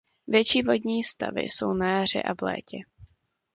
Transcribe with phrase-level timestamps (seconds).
[0.27, 2.77] Větší vodní stavy jsou na jaře a v létě.